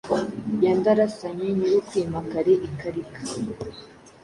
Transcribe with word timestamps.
ya 0.63 0.71
Ndarasanye, 0.79 1.47
Nyiri 1.57 1.75
ukwima 1.81 2.19
kare 2.31 2.53
i 2.67 2.69
Karika. 2.79 3.21